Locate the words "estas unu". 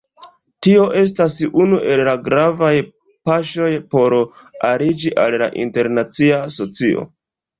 1.01-1.81